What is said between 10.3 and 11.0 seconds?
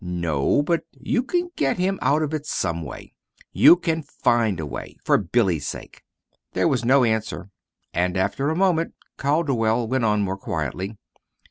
quietly.